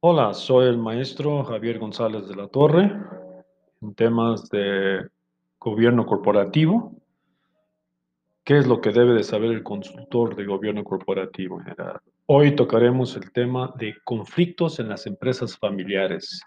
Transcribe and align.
Hola, 0.00 0.32
soy 0.32 0.68
el 0.68 0.78
maestro 0.78 1.42
Javier 1.42 1.80
González 1.80 2.28
de 2.28 2.36
la 2.36 2.46
Torre 2.46 2.88
en 3.82 3.94
temas 3.96 4.48
de 4.48 5.08
gobierno 5.58 6.06
corporativo. 6.06 6.92
¿Qué 8.44 8.58
es 8.58 8.68
lo 8.68 8.80
que 8.80 8.92
debe 8.92 9.14
de 9.14 9.24
saber 9.24 9.50
el 9.50 9.64
consultor 9.64 10.36
de 10.36 10.44
gobierno 10.44 10.84
corporativo 10.84 11.58
en 11.58 11.64
general? 11.64 12.00
Hoy 12.26 12.54
tocaremos 12.54 13.16
el 13.16 13.32
tema 13.32 13.74
de 13.76 13.96
conflictos 14.04 14.78
en 14.78 14.88
las 14.88 15.04
empresas 15.08 15.58
familiares. 15.58 16.42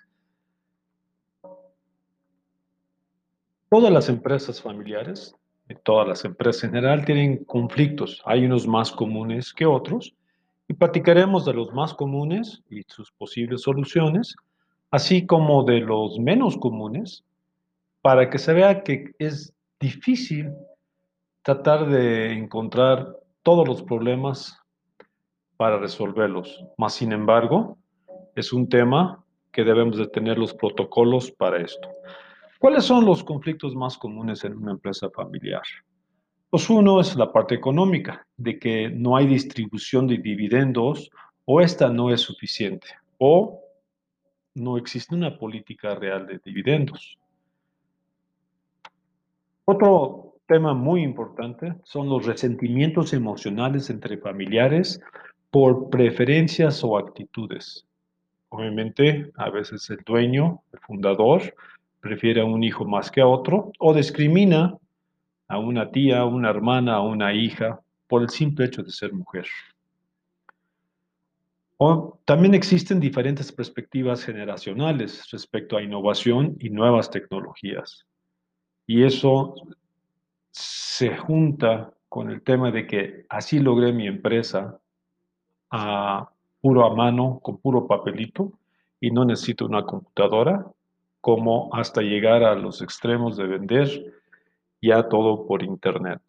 Todas 3.69 3.91
las 3.91 4.07
empresas 4.07 4.61
familiares, 4.61 5.35
todas 5.83 6.07
las 6.07 6.23
empresas 6.23 6.63
en 6.63 6.69
general 6.69 7.03
tienen 7.03 7.43
conflictos. 7.43 8.21
Hay 8.23 8.45
unos 8.45 8.65
más 8.65 8.93
comunes 8.93 9.51
que 9.51 9.65
otros, 9.65 10.15
y 10.71 10.73
platicaremos 10.73 11.43
de 11.43 11.53
los 11.53 11.73
más 11.73 11.93
comunes 11.93 12.63
y 12.69 12.83
sus 12.87 13.11
posibles 13.11 13.63
soluciones, 13.63 14.37
así 14.89 15.25
como 15.25 15.65
de 15.65 15.81
los 15.81 16.17
menos 16.17 16.55
comunes, 16.55 17.25
para 18.01 18.29
que 18.29 18.37
se 18.37 18.53
vea 18.53 18.81
que 18.81 19.11
es 19.19 19.53
difícil 19.81 20.53
tratar 21.41 21.89
de 21.89 22.31
encontrar 22.31 23.17
todos 23.43 23.67
los 23.67 23.83
problemas 23.83 24.57
para 25.57 25.77
resolverlos. 25.77 26.63
Más 26.77 26.93
sin 26.93 27.11
embargo, 27.11 27.77
es 28.33 28.53
un 28.53 28.69
tema 28.69 29.21
que 29.51 29.65
debemos 29.65 29.97
de 29.97 30.07
tener 30.07 30.37
los 30.37 30.53
protocolos 30.53 31.31
para 31.31 31.61
esto. 31.61 31.89
¿Cuáles 32.59 32.85
son 32.85 33.05
los 33.05 33.25
conflictos 33.25 33.75
más 33.75 33.97
comunes 33.97 34.45
en 34.45 34.55
una 34.55 34.71
empresa 34.71 35.09
familiar? 35.09 35.63
Uno 36.51 36.99
es 36.99 37.15
la 37.15 37.31
parte 37.31 37.55
económica, 37.55 38.27
de 38.35 38.59
que 38.59 38.89
no 38.89 39.15
hay 39.15 39.25
distribución 39.25 40.05
de 40.05 40.17
dividendos 40.17 41.09
o 41.45 41.61
esta 41.61 41.89
no 41.89 42.11
es 42.11 42.21
suficiente 42.21 42.87
o 43.19 43.61
no 44.55 44.77
existe 44.77 45.15
una 45.15 45.37
política 45.37 45.95
real 45.95 46.27
de 46.27 46.39
dividendos. 46.43 47.17
Otro 49.63 50.35
tema 50.45 50.73
muy 50.73 51.03
importante 51.03 51.73
son 51.83 52.09
los 52.09 52.25
resentimientos 52.25 53.13
emocionales 53.13 53.89
entre 53.89 54.17
familiares 54.17 54.99
por 55.51 55.89
preferencias 55.89 56.83
o 56.83 56.97
actitudes. 56.97 57.85
Obviamente, 58.49 59.31
a 59.35 59.49
veces 59.49 59.89
el 59.89 59.99
dueño, 60.05 60.61
el 60.73 60.79
fundador, 60.79 61.55
prefiere 62.01 62.41
a 62.41 62.45
un 62.45 62.61
hijo 62.63 62.83
más 62.83 63.09
que 63.09 63.21
a 63.21 63.27
otro 63.27 63.71
o 63.79 63.93
discrimina 63.93 64.77
a 65.51 65.57
una 65.57 65.91
tía, 65.91 66.19
a 66.21 66.25
una 66.25 66.49
hermana, 66.49 66.95
a 66.95 67.01
una 67.01 67.33
hija, 67.33 67.81
por 68.07 68.21
el 68.21 68.29
simple 68.29 68.65
hecho 68.65 68.83
de 68.83 68.89
ser 68.89 69.11
mujer. 69.11 69.45
O 71.75 72.19
también 72.23 72.53
existen 72.53 73.01
diferentes 73.01 73.51
perspectivas 73.51 74.23
generacionales 74.23 75.29
respecto 75.29 75.75
a 75.75 75.81
innovación 75.81 76.55
y 76.59 76.69
nuevas 76.69 77.09
tecnologías. 77.11 78.05
Y 78.87 79.03
eso 79.03 79.55
se 80.51 81.17
junta 81.17 81.91
con 82.07 82.29
el 82.29 82.41
tema 82.43 82.71
de 82.71 82.87
que 82.87 83.25
así 83.27 83.59
logré 83.59 83.91
mi 83.91 84.07
empresa 84.07 84.79
a 85.69 86.29
puro 86.61 86.85
a 86.85 86.95
mano, 86.95 87.39
con 87.43 87.57
puro 87.57 87.87
papelito, 87.87 88.53
y 89.01 89.11
no 89.11 89.25
necesito 89.25 89.65
una 89.65 89.83
computadora, 89.83 90.65
como 91.19 91.69
hasta 91.73 92.01
llegar 92.01 92.43
a 92.43 92.55
los 92.55 92.81
extremos 92.81 93.35
de 93.35 93.47
vender 93.47 94.20
ya 94.81 95.07
todo 95.07 95.45
por 95.45 95.63
Internet. 95.63 96.21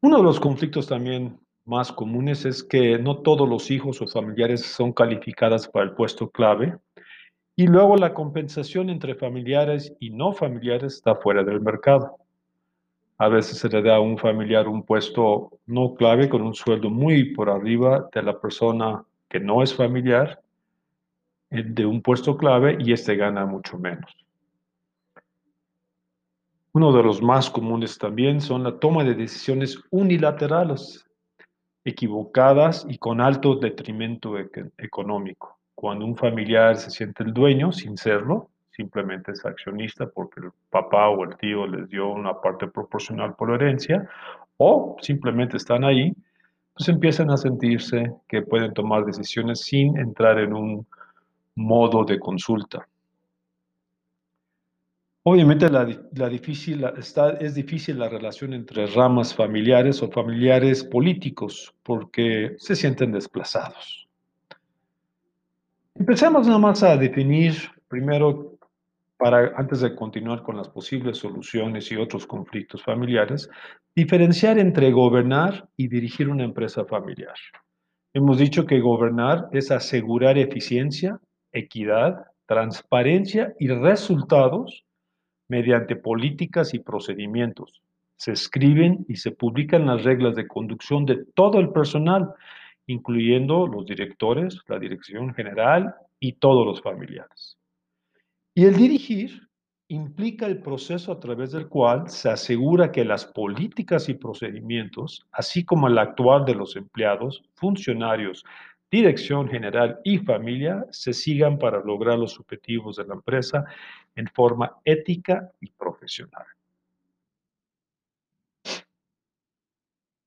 Uno 0.00 0.18
de 0.18 0.22
los 0.22 0.40
conflictos 0.40 0.86
también 0.86 1.38
más 1.64 1.92
comunes 1.92 2.44
es 2.44 2.62
que 2.62 2.98
no 2.98 3.18
todos 3.18 3.48
los 3.48 3.70
hijos 3.70 4.00
o 4.02 4.06
familiares 4.06 4.62
son 4.62 4.92
calificados 4.92 5.68
para 5.68 5.84
el 5.84 5.92
puesto 5.92 6.30
clave 6.30 6.76
y 7.54 7.66
luego 7.66 7.96
la 7.96 8.14
compensación 8.14 8.90
entre 8.90 9.14
familiares 9.14 9.94
y 10.00 10.10
no 10.10 10.32
familiares 10.32 10.94
está 10.94 11.16
fuera 11.16 11.44
del 11.44 11.60
mercado. 11.60 12.16
A 13.18 13.28
veces 13.28 13.58
se 13.58 13.68
le 13.68 13.82
da 13.82 13.96
a 13.96 14.00
un 14.00 14.18
familiar 14.18 14.66
un 14.66 14.82
puesto 14.82 15.50
no 15.66 15.94
clave 15.94 16.28
con 16.28 16.42
un 16.42 16.54
sueldo 16.54 16.90
muy 16.90 17.34
por 17.34 17.50
arriba 17.50 18.08
de 18.12 18.22
la 18.22 18.40
persona 18.40 19.04
que 19.28 19.38
no 19.38 19.62
es 19.62 19.74
familiar 19.74 20.40
eh, 21.50 21.62
de 21.64 21.86
un 21.86 22.02
puesto 22.02 22.36
clave 22.36 22.76
y 22.80 22.92
este 22.92 23.14
gana 23.16 23.46
mucho 23.46 23.78
menos. 23.78 24.21
Uno 26.74 26.90
de 26.92 27.02
los 27.02 27.20
más 27.20 27.50
comunes 27.50 27.98
también 27.98 28.40
son 28.40 28.62
la 28.62 28.78
toma 28.78 29.04
de 29.04 29.14
decisiones 29.14 29.78
unilaterales, 29.90 31.06
equivocadas 31.84 32.86
y 32.88 32.96
con 32.96 33.20
alto 33.20 33.56
detrimento 33.56 34.38
económico. 34.78 35.58
Cuando 35.74 36.06
un 36.06 36.16
familiar 36.16 36.76
se 36.76 36.88
siente 36.90 37.24
el 37.24 37.34
dueño 37.34 37.72
sin 37.72 37.98
serlo, 37.98 38.48
simplemente 38.70 39.32
es 39.32 39.44
accionista 39.44 40.08
porque 40.08 40.40
el 40.40 40.50
papá 40.70 41.10
o 41.10 41.24
el 41.24 41.36
tío 41.36 41.66
les 41.66 41.90
dio 41.90 42.08
una 42.08 42.40
parte 42.40 42.66
proporcional 42.66 43.34
por 43.34 43.50
herencia, 43.50 44.08
o 44.56 44.96
simplemente 45.00 45.58
están 45.58 45.84
ahí, 45.84 46.14
pues 46.72 46.88
empiezan 46.88 47.30
a 47.30 47.36
sentirse 47.36 48.14
que 48.26 48.40
pueden 48.40 48.72
tomar 48.72 49.04
decisiones 49.04 49.60
sin 49.60 49.98
entrar 49.98 50.38
en 50.38 50.54
un 50.54 50.86
modo 51.54 52.04
de 52.04 52.18
consulta. 52.18 52.88
Obviamente 55.24 55.70
la, 55.70 55.84
difícil, 56.28 56.84
está, 56.98 57.30
es 57.34 57.54
difícil 57.54 57.96
la 57.96 58.08
relación 58.08 58.54
entre 58.54 58.86
ramas 58.86 59.32
familiares 59.32 60.02
o 60.02 60.10
familiares 60.10 60.82
políticos 60.82 61.72
porque 61.84 62.56
se 62.58 62.74
sienten 62.74 63.12
desplazados. 63.12 64.08
Empecemos 65.94 66.48
nada 66.48 66.58
más 66.58 66.82
a 66.82 66.96
definir 66.96 67.54
primero, 67.86 68.58
para, 69.16 69.52
antes 69.56 69.82
de 69.82 69.94
continuar 69.94 70.42
con 70.42 70.56
las 70.56 70.68
posibles 70.68 71.18
soluciones 71.18 71.92
y 71.92 71.96
otros 71.96 72.26
conflictos 72.26 72.82
familiares, 72.82 73.48
diferenciar 73.94 74.58
entre 74.58 74.90
gobernar 74.90 75.68
y 75.76 75.86
dirigir 75.86 76.28
una 76.28 76.42
empresa 76.42 76.84
familiar. 76.84 77.36
Hemos 78.12 78.38
dicho 78.38 78.66
que 78.66 78.80
gobernar 78.80 79.48
es 79.52 79.70
asegurar 79.70 80.36
eficiencia, 80.36 81.20
equidad, 81.52 82.24
transparencia 82.46 83.54
y 83.60 83.68
resultados 83.68 84.84
mediante 85.52 85.96
políticas 85.96 86.72
y 86.72 86.78
procedimientos. 86.78 87.82
Se 88.16 88.32
escriben 88.32 89.04
y 89.06 89.16
se 89.16 89.32
publican 89.32 89.84
las 89.84 90.02
reglas 90.02 90.34
de 90.34 90.48
conducción 90.48 91.04
de 91.04 91.26
todo 91.34 91.60
el 91.60 91.68
personal, 91.72 92.32
incluyendo 92.86 93.66
los 93.66 93.84
directores, 93.84 94.58
la 94.66 94.78
dirección 94.78 95.34
general 95.34 95.94
y 96.18 96.32
todos 96.44 96.64
los 96.64 96.80
familiares. 96.80 97.58
Y 98.54 98.64
el 98.64 98.76
dirigir 98.76 99.46
implica 99.88 100.46
el 100.46 100.62
proceso 100.62 101.12
a 101.12 101.20
través 101.20 101.52
del 101.52 101.68
cual 101.68 102.08
se 102.08 102.30
asegura 102.30 102.90
que 102.90 103.04
las 103.04 103.26
políticas 103.26 104.08
y 104.08 104.14
procedimientos, 104.14 105.26
así 105.32 105.66
como 105.66 105.86
el 105.86 105.98
actuar 105.98 106.46
de 106.46 106.54
los 106.54 106.76
empleados, 106.76 107.42
funcionarios 107.56 108.42
dirección 108.92 109.48
general 109.48 110.00
y 110.04 110.18
familia 110.18 110.86
se 110.90 111.14
sigan 111.14 111.58
para 111.58 111.82
lograr 111.82 112.18
los 112.18 112.38
objetivos 112.38 112.96
de 112.96 113.06
la 113.06 113.14
empresa 113.14 113.64
en 114.14 114.26
forma 114.26 114.76
ética 114.84 115.50
y 115.60 115.70
profesional. 115.70 116.44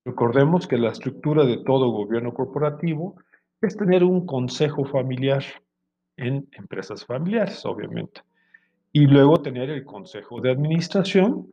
Recordemos 0.03 0.67
que 0.67 0.79
la 0.79 0.89
estructura 0.89 1.45
de 1.45 1.57
todo 1.57 1.91
gobierno 1.91 2.33
corporativo 2.33 3.15
es 3.61 3.77
tener 3.77 4.03
un 4.03 4.25
consejo 4.25 4.83
familiar 4.83 5.43
en 6.17 6.47
empresas 6.53 7.05
familiares, 7.05 7.63
obviamente, 7.65 8.21
y 8.91 9.05
luego 9.05 9.41
tener 9.41 9.69
el 9.69 9.85
consejo 9.85 10.41
de 10.41 10.51
administración, 10.51 11.51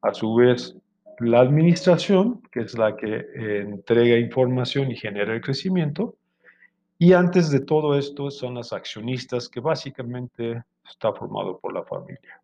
a 0.00 0.12
su 0.12 0.34
vez 0.34 0.76
la 1.20 1.40
administración, 1.40 2.42
que 2.50 2.60
es 2.62 2.76
la 2.76 2.96
que 2.96 3.14
eh, 3.14 3.60
entrega 3.60 4.16
información 4.16 4.90
y 4.90 4.96
genera 4.96 5.34
el 5.34 5.40
crecimiento, 5.40 6.16
y 7.02 7.14
antes 7.14 7.50
de 7.50 7.58
todo 7.58 7.98
esto 7.98 8.30
son 8.30 8.54
las 8.54 8.72
accionistas, 8.72 9.48
que 9.48 9.58
básicamente 9.58 10.62
está 10.88 11.12
formado 11.12 11.58
por 11.58 11.74
la 11.74 11.82
familia. 11.82 12.40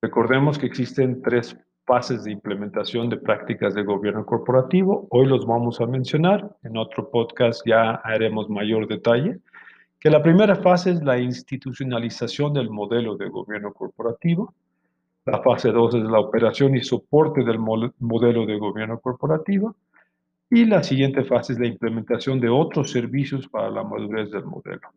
Recordemos 0.00 0.56
que 0.60 0.66
existen 0.66 1.20
tres 1.22 1.56
fases 1.84 2.22
de 2.22 2.30
implementación 2.30 3.08
de 3.08 3.16
prácticas 3.16 3.74
de 3.74 3.82
gobierno 3.82 4.24
corporativo. 4.24 5.08
Hoy 5.10 5.26
los 5.26 5.44
vamos 5.44 5.80
a 5.80 5.86
mencionar. 5.86 6.48
En 6.62 6.76
otro 6.76 7.10
podcast 7.10 7.66
ya 7.66 7.94
haremos 8.04 8.48
mayor 8.48 8.86
detalle. 8.86 9.40
Que 9.98 10.08
la 10.08 10.22
primera 10.22 10.54
fase 10.54 10.92
es 10.92 11.02
la 11.02 11.18
institucionalización 11.18 12.52
del 12.52 12.70
modelo 12.70 13.16
de 13.16 13.28
gobierno 13.28 13.72
corporativo. 13.72 14.54
La 15.24 15.42
fase 15.42 15.72
2 15.72 15.96
es 15.96 16.04
la 16.04 16.20
operación 16.20 16.76
y 16.76 16.80
soporte 16.80 17.42
del 17.42 17.58
modelo 17.58 18.46
de 18.46 18.56
gobierno 18.56 19.00
corporativo. 19.00 19.74
Y 20.50 20.64
la 20.64 20.82
siguiente 20.82 21.24
fase 21.24 21.52
es 21.52 21.58
la 21.58 21.66
implementación 21.66 22.40
de 22.40 22.48
otros 22.48 22.90
servicios 22.90 23.46
para 23.48 23.70
la 23.70 23.84
madurez 23.84 24.30
del 24.30 24.44
modelo. 24.44 24.88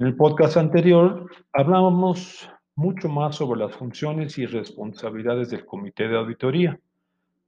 En 0.00 0.08
el 0.08 0.16
podcast 0.16 0.56
anterior 0.56 1.30
hablábamos 1.52 2.50
mucho 2.74 3.08
más 3.08 3.36
sobre 3.36 3.60
las 3.60 3.76
funciones 3.76 4.36
y 4.38 4.46
responsabilidades 4.46 5.50
del 5.50 5.64
comité 5.64 6.08
de 6.08 6.16
auditoría. 6.16 6.80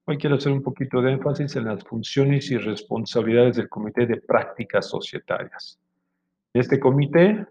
Hoy 0.05 0.19
quiero 0.19 0.37
hacer 0.37 0.53
un 0.53 0.63
poquito 0.63 1.03
de 1.03 1.13
énfasis 1.13 1.57
en 1.57 1.65
las 1.65 1.83
funciones 1.83 2.49
y 2.51 2.59
responsabilidades 2.59 3.57
del 3.57 3.69
Comité 3.71 4.07
de 4.07 4.21
Prácticas 4.21 4.89
Societarias. 4.89 5.81
Este 6.53 6.79
comité 6.79 7.47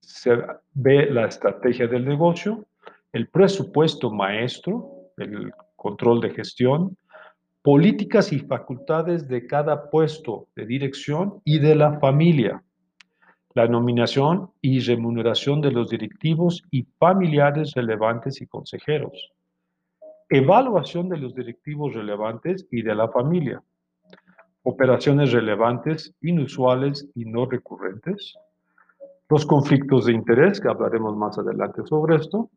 se 0.00 0.36
ve 0.74 1.08
la 1.10 1.26
estrategia 1.26 1.86
del 1.86 2.04
negocio, 2.04 2.66
el 3.12 3.28
presupuesto 3.28 4.10
maestro, 4.10 5.12
el 5.16 5.52
control 5.76 6.20
de 6.20 6.30
gestión, 6.30 6.96
políticas 7.66 8.32
y 8.32 8.38
facultades 8.38 9.26
de 9.26 9.44
cada 9.44 9.90
puesto 9.90 10.46
de 10.54 10.66
dirección 10.66 11.42
y 11.44 11.58
de 11.58 11.74
la 11.74 11.98
familia, 11.98 12.62
la 13.54 13.66
nominación 13.66 14.52
y 14.60 14.78
remuneración 14.78 15.60
de 15.60 15.72
los 15.72 15.90
directivos 15.90 16.62
y 16.70 16.84
familiares 17.00 17.72
relevantes 17.74 18.40
y 18.40 18.46
consejeros, 18.46 19.32
evaluación 20.28 21.08
de 21.08 21.16
los 21.16 21.34
directivos 21.34 21.92
relevantes 21.92 22.68
y 22.70 22.82
de 22.82 22.94
la 22.94 23.08
familia, 23.08 23.60
operaciones 24.62 25.32
relevantes, 25.32 26.14
inusuales 26.20 27.08
y 27.16 27.24
no 27.24 27.46
recurrentes, 27.46 28.36
los 29.28 29.44
conflictos 29.44 30.06
de 30.06 30.12
interés, 30.12 30.60
que 30.60 30.68
hablaremos 30.68 31.16
más 31.16 31.36
adelante 31.36 31.82
sobre 31.84 32.14
esto, 32.14 32.48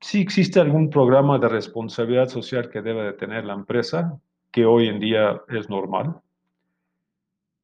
si 0.00 0.20
existe 0.20 0.60
algún 0.60 0.90
programa 0.90 1.38
de 1.38 1.48
responsabilidad 1.48 2.28
social 2.28 2.70
que 2.70 2.82
debe 2.82 3.04
de 3.04 3.12
tener 3.14 3.44
la 3.44 3.54
empresa, 3.54 4.18
que 4.50 4.64
hoy 4.64 4.88
en 4.88 5.00
día 5.00 5.42
es 5.48 5.68
normal, 5.68 6.20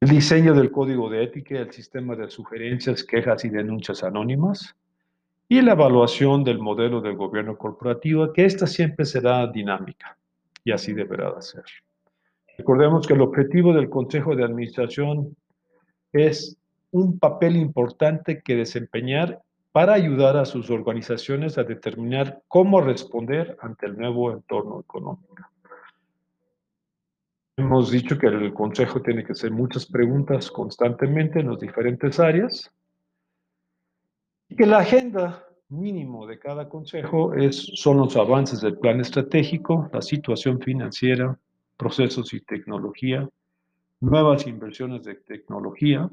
el 0.01 0.09
diseño 0.09 0.53
del 0.53 0.71
código 0.71 1.09
de 1.09 1.23
ética, 1.23 1.57
el 1.57 1.71
sistema 1.71 2.15
de 2.15 2.29
sugerencias, 2.29 3.03
quejas 3.03 3.45
y 3.45 3.49
denuncias 3.49 4.03
anónimas, 4.03 4.75
y 5.47 5.61
la 5.61 5.73
evaluación 5.73 6.43
del 6.43 6.59
modelo 6.59 7.01
del 7.01 7.15
gobierno 7.15 7.57
corporativo, 7.57 8.33
que 8.33 8.45
esta 8.45 8.67
siempre 8.67 9.05
será 9.05 9.47
dinámica, 9.47 10.17
y 10.63 10.71
así 10.71 10.93
deberá 10.93 11.33
de 11.33 11.41
ser. 11.41 11.63
Recordemos 12.57 13.07
que 13.07 13.13
el 13.13 13.21
objetivo 13.21 13.73
del 13.73 13.89
Consejo 13.89 14.35
de 14.35 14.43
Administración 14.43 15.35
es 16.11 16.57
un 16.91 17.19
papel 17.19 17.55
importante 17.55 18.41
que 18.41 18.55
desempeñar 18.55 19.41
para 19.75 19.91
ayudar 19.91 20.37
a 20.37 20.45
sus 20.45 20.69
organizaciones 20.69 21.57
a 21.57 21.65
determinar 21.65 22.41
cómo 22.47 22.79
responder 22.79 23.57
ante 23.59 23.87
el 23.87 23.97
nuevo 23.97 24.31
entorno 24.31 24.79
económico. 24.79 25.35
Hemos 27.57 27.91
dicho 27.91 28.17
que 28.17 28.27
el 28.27 28.53
consejo 28.53 29.01
tiene 29.01 29.25
que 29.25 29.33
hacer 29.33 29.51
muchas 29.51 29.85
preguntas 29.85 30.49
constantemente 30.49 31.41
en 31.41 31.49
las 31.49 31.59
diferentes 31.59 32.21
áreas 32.21 32.71
y 34.47 34.55
que 34.55 34.65
la 34.65 34.77
agenda 34.77 35.45
mínimo 35.67 36.25
de 36.25 36.39
cada 36.39 36.69
consejo 36.69 37.33
es, 37.33 37.57
son 37.75 37.97
los 37.97 38.15
avances 38.15 38.61
del 38.61 38.77
plan 38.77 39.01
estratégico, 39.01 39.89
la 39.91 40.01
situación 40.01 40.61
financiera, 40.61 41.37
procesos 41.75 42.33
y 42.33 42.39
tecnología, 42.39 43.27
nuevas 43.99 44.47
inversiones 44.47 45.03
de 45.03 45.15
tecnología, 45.15 46.09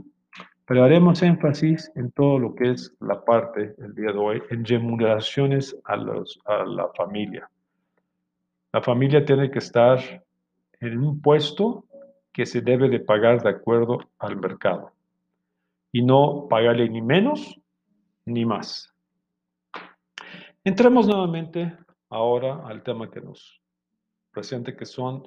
pero 0.72 0.84
haremos 0.84 1.22
énfasis 1.22 1.92
en 1.96 2.10
todo 2.12 2.38
lo 2.38 2.54
que 2.54 2.70
es 2.70 2.96
la 2.98 3.22
parte 3.22 3.74
el 3.76 3.94
día 3.94 4.10
de 4.10 4.19
hoy, 4.19 4.42
en 4.48 4.64
remuneraciones 4.64 5.76
a, 5.84 5.96
los, 5.96 6.40
a 6.46 6.64
la 6.64 6.88
familia. 6.96 7.50
La 8.72 8.80
familia 8.80 9.22
tiene 9.22 9.50
que 9.50 9.58
estar 9.58 10.24
en 10.80 10.98
un 10.98 11.20
puesto 11.20 11.84
que 12.32 12.46
se 12.46 12.62
debe 12.62 12.88
de 12.88 13.00
pagar 13.00 13.42
de 13.42 13.50
acuerdo 13.50 13.98
al 14.19 14.38
mercado 14.38 14.92
y 15.92 16.02
no 16.02 16.46
pagarle 16.48 16.88
ni 16.88 17.02
menos 17.02 17.60
ni 18.24 18.46
más. 18.46 18.90
Entremos 20.64 21.06
nuevamente 21.06 21.76
ahora 22.08 22.66
al 22.66 22.82
tema 22.82 23.10
que 23.10 23.20
nos 23.20 23.60
presenta, 24.30 24.74
que 24.74 24.86
son 24.86 25.22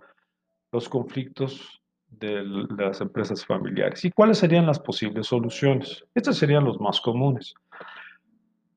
los 0.72 0.90
conflictos 0.90 1.84
de 2.08 2.44
las 2.78 3.02
empresas 3.02 3.46
familiares. 3.46 4.04
¿Y 4.06 4.12
cuáles 4.12 4.38
serían 4.38 4.66
las 4.66 4.80
posibles 4.80 5.28
soluciones? 5.28 6.04
Estas 6.14 6.38
serían 6.38 6.64
los 6.64 6.80
más 6.80 7.02
comunes. 7.02 7.54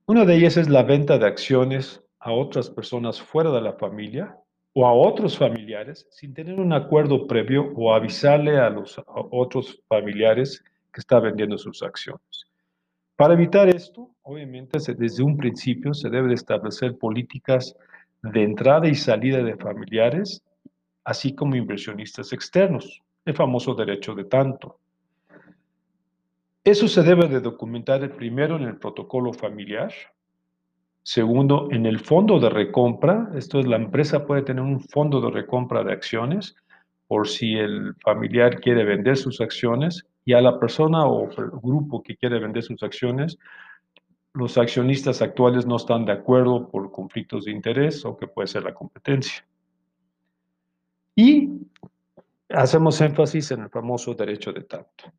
Una 0.06 0.24
de 0.24 0.36
ellas 0.36 0.56
es 0.56 0.68
la 0.68 0.82
venta 0.82 1.18
de 1.18 1.26
acciones 1.26 2.02
a 2.18 2.32
otras 2.32 2.70
personas 2.70 3.20
fuera 3.20 3.50
de 3.50 3.60
la 3.60 3.74
familia 3.74 4.36
o 4.74 4.86
a 4.86 4.92
otros 4.92 5.36
familiares 5.36 6.06
sin 6.10 6.34
tener 6.34 6.58
un 6.58 6.72
acuerdo 6.72 7.26
previo 7.26 7.72
o 7.76 7.92
avisarle 7.92 8.58
a 8.58 8.70
los 8.70 9.00
otros 9.06 9.82
familiares 9.88 10.64
que 10.92 11.00
está 11.00 11.20
vendiendo 11.20 11.58
sus 11.58 11.82
acciones. 11.82 12.46
Para 13.16 13.34
evitar 13.34 13.68
esto, 13.68 14.10
obviamente 14.22 14.78
desde 14.94 15.22
un 15.22 15.36
principio 15.36 15.92
se 15.92 16.08
debe 16.08 16.32
establecer 16.34 16.96
políticas 16.96 17.76
de 18.22 18.42
entrada 18.42 18.88
y 18.88 18.94
salida 18.94 19.42
de 19.42 19.56
familiares, 19.56 20.42
así 21.04 21.34
como 21.34 21.56
inversionistas 21.56 22.32
externos, 22.32 23.02
el 23.28 23.34
famoso 23.34 23.74
derecho 23.74 24.14
de 24.14 24.24
tanto. 24.24 24.78
Eso 26.64 26.88
se 26.88 27.02
debe 27.02 27.28
de 27.28 27.40
documentar 27.40 28.10
primero 28.16 28.56
en 28.56 28.64
el 28.64 28.76
protocolo 28.76 29.32
familiar, 29.32 29.92
Segundo, 31.10 31.68
en 31.70 31.86
el 31.86 32.00
fondo 32.00 32.38
de 32.38 32.50
recompra, 32.50 33.30
esto 33.34 33.60
es, 33.60 33.66
la 33.66 33.76
empresa 33.76 34.26
puede 34.26 34.42
tener 34.42 34.62
un 34.62 34.78
fondo 34.78 35.22
de 35.22 35.30
recompra 35.30 35.82
de 35.82 35.90
acciones 35.90 36.54
por 37.06 37.26
si 37.26 37.54
el 37.54 37.94
familiar 38.04 38.60
quiere 38.60 38.84
vender 38.84 39.16
sus 39.16 39.40
acciones 39.40 40.04
y 40.26 40.34
a 40.34 40.42
la 40.42 40.60
persona 40.60 41.06
o 41.06 41.30
grupo 41.62 42.02
que 42.02 42.14
quiere 42.14 42.38
vender 42.38 42.62
sus 42.62 42.82
acciones, 42.82 43.38
los 44.34 44.58
accionistas 44.58 45.22
actuales 45.22 45.64
no 45.64 45.76
están 45.76 46.04
de 46.04 46.12
acuerdo 46.12 46.68
por 46.68 46.92
conflictos 46.92 47.46
de 47.46 47.52
interés 47.52 48.04
o 48.04 48.14
que 48.14 48.26
puede 48.26 48.48
ser 48.48 48.64
la 48.64 48.74
competencia. 48.74 49.46
Y 51.16 51.48
hacemos 52.50 53.00
énfasis 53.00 53.50
en 53.50 53.62
el 53.62 53.70
famoso 53.70 54.14
derecho 54.14 54.52
de 54.52 54.62
tanto. 54.62 55.12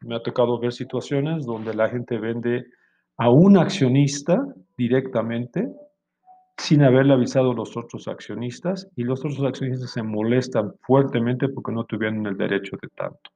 Me 0.00 0.16
ha 0.16 0.22
tocado 0.22 0.58
ver 0.58 0.72
situaciones 0.72 1.46
donde 1.46 1.74
la 1.74 1.88
gente 1.88 2.18
vende 2.18 2.66
a 3.18 3.30
un 3.30 3.56
accionista 3.56 4.44
directamente 4.76 5.68
sin 6.58 6.82
haberle 6.82 7.12
avisado 7.12 7.52
a 7.52 7.54
los 7.54 7.76
otros 7.76 8.08
accionistas 8.08 8.88
y 8.96 9.04
los 9.04 9.20
otros 9.20 9.42
accionistas 9.42 9.90
se 9.90 10.02
molestan 10.02 10.72
fuertemente 10.82 11.48
porque 11.48 11.72
no 11.72 11.84
tuvieron 11.84 12.26
el 12.26 12.36
derecho 12.36 12.76
de 12.80 12.88
tanto. 12.88 13.30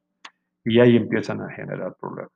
Y 0.64 0.81
ahí 0.81 0.96
empiezan 0.96 1.41
a 1.41 1.50
generar 1.50 1.94
problemas. 2.00 2.32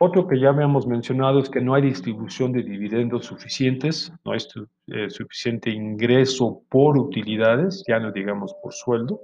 Otro 0.00 0.28
que 0.28 0.38
ya 0.38 0.50
habíamos 0.50 0.86
mencionado 0.86 1.40
es 1.40 1.50
que 1.50 1.60
no 1.60 1.74
hay 1.74 1.82
distribución 1.82 2.52
de 2.52 2.62
dividendos 2.62 3.26
suficientes, 3.26 4.12
no 4.24 4.32
hay 4.32 4.38
eh, 4.86 5.10
suficiente 5.10 5.70
ingreso 5.70 6.62
por 6.68 6.96
utilidades, 6.96 7.82
ya 7.88 7.98
no 7.98 8.12
digamos 8.12 8.54
por 8.62 8.72
sueldo, 8.72 9.20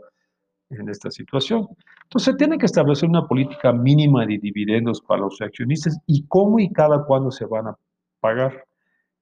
en 0.78 0.88
esta 0.88 1.10
situación. 1.10 1.66
Entonces, 2.04 2.36
tiene 2.36 2.58
que 2.58 2.66
establecer 2.66 3.08
una 3.08 3.26
política 3.26 3.72
mínima 3.72 4.26
de 4.26 4.38
dividendos 4.38 5.00
para 5.00 5.22
los 5.22 5.40
accionistas 5.40 5.98
y 6.06 6.26
cómo 6.26 6.58
y 6.58 6.70
cada 6.72 7.04
cuándo 7.04 7.30
se 7.30 7.46
van 7.46 7.68
a 7.68 7.78
pagar. 8.20 8.64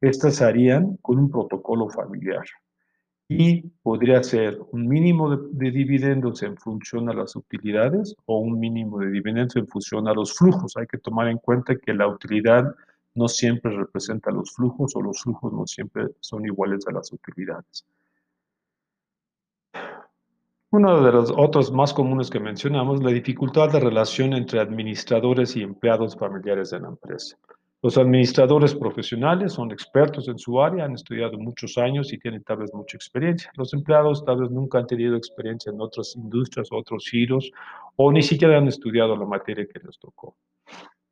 Estas 0.01 0.43
harían 0.43 0.97
con 1.03 1.19
un 1.19 1.31
protocolo 1.31 1.89
familiar 1.89 2.45
y 3.29 3.63
podría 3.83 4.23
ser 4.23 4.59
un 4.73 4.87
mínimo 4.89 5.37
de, 5.37 5.71
dividendos 5.71 6.43
en 6.43 6.57
función 6.57 7.09
a 7.09 7.15
las 7.15 7.35
utilidades 7.37 8.15
o 8.27 8.39
un 8.39 8.59
mínimo 8.59 8.99
de 8.99 9.11
dividendos 9.11 9.57
en 9.57 9.67
función 9.67 10.09
a 10.09 10.13
los 10.13 10.37
flujos. 10.37 10.77
Hay 10.77 10.87
que 10.87 10.99
tomar 10.99 11.29
en 11.29 11.39
cuenta 11.39 11.77
que 11.77 11.95
la 11.95 12.09
utilidad 12.09 12.75
no 13.15 13.29
siempre 13.29 13.77
representa 13.77 14.31
los 14.31 14.53
flujos 14.53 14.95
o 14.97 15.03
los 15.03 15.23
flujos 15.23 15.53
no 15.53 15.67
siempre 15.67 16.09
son 16.21 16.45
iguales 16.45 16.87
a 16.89 16.93
las 16.93 17.13
utilidades. 17.13 17.85
Uno 20.75 21.03
de 21.03 21.13
los 21.13 21.31
otros 21.37 21.71
más 21.71 21.93
comunes 21.93 22.31
que 22.31 22.41
mencionamos, 22.41 23.03
la 23.03 23.11
dificultad 23.11 23.71
de 23.71 23.79
relación 23.79 24.33
entre 24.33 24.59
administradores 24.59 25.55
y 25.55 25.61
empleados 25.61 26.17
familiares 26.17 26.71
de 26.71 26.81
la 26.81 26.89
empresa. 26.89 27.37
Los 27.83 27.99
administradores 27.99 28.75
profesionales 28.75 29.53
son 29.53 29.71
expertos 29.71 30.29
en 30.29 30.39
su 30.39 30.63
área, 30.63 30.87
han 30.87 30.95
estudiado 30.95 31.37
muchos 31.37 31.77
años 31.77 32.11
y 32.11 32.19
tienen 32.19 32.43
tal 32.43 32.57
vez 32.57 32.73
mucha 32.73 32.97
experiencia. 32.97 33.53
Los 33.55 33.75
empleados 33.75 34.25
tal 34.25 34.39
vez 34.41 34.51
nunca 34.51 34.79
han 34.79 34.87
tenido 34.87 35.15
experiencia 35.15 35.71
en 35.71 35.79
otras 35.79 36.17
industrias, 36.17 36.69
otros 36.73 37.07
giros, 37.07 37.51
o 37.97 38.11
ni 38.11 38.23
siquiera 38.23 38.57
han 38.57 38.69
estudiado 38.69 39.15
la 39.15 39.27
materia 39.27 39.67
que 39.67 39.79
les 39.79 39.99
tocó. 39.99 40.37